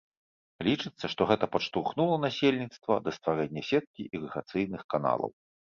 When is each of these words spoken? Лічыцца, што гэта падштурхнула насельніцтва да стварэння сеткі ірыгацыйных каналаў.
Лічыцца, 0.67 1.05
што 1.15 1.21
гэта 1.33 1.45
падштурхнула 1.55 2.17
насельніцтва 2.25 2.93
да 3.09 3.17
стварэння 3.19 3.61
сеткі 3.71 4.11
ірыгацыйных 4.15 4.81
каналаў. 4.97 5.31